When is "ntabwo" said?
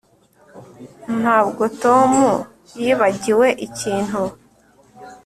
1.21-1.63